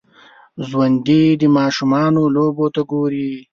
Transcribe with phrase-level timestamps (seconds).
[0.67, 3.31] ژوندي د ماشومانو لوبو ته ګوري